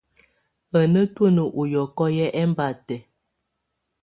Á 0.77 0.79
ná 0.93 1.01
tùǝ́nǝ́ 1.15 1.47
ù 1.61 1.63
yɔ́kɔ 1.73 2.05
yɛ́ 2.17 2.33
ɛmbátɛ̀. 2.41 2.99